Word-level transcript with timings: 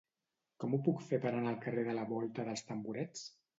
Com 0.63 0.73
ho 0.73 0.79
puc 0.87 1.03
fer 1.09 1.19
per 1.27 1.35
anar 1.35 1.53
al 1.53 1.61
carrer 1.67 1.85
de 1.91 1.97
la 2.01 2.07
Volta 2.17 2.49
dels 2.51 2.67
Tamborets? 2.73 3.33